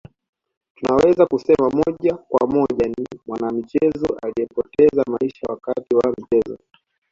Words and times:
Tunaweza 0.75 1.25
kusema 1.25 1.69
moja 1.69 2.15
kwa 2.15 2.47
moja 2.47 2.85
ni 2.97 3.07
mwanamichezo 3.27 4.17
aliyepoteza 4.23 5.03
maisha 5.07 5.47
wakati 5.49 5.95
wa 5.95 6.15
michezo 6.17 6.57